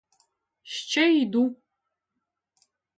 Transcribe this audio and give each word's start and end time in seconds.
Ще 0.77 1.05
йду. 1.17 1.45